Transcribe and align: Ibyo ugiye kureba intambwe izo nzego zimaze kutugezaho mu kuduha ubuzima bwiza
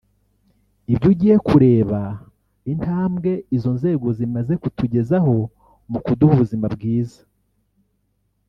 Ibyo 0.93 1.07
ugiye 1.11 1.35
kureba 1.47 2.01
intambwe 2.71 3.31
izo 3.55 3.69
nzego 3.77 4.07
zimaze 4.17 4.53
kutugezaho 4.61 5.35
mu 5.91 5.99
kuduha 6.05 6.31
ubuzima 6.35 6.67
bwiza 6.75 7.21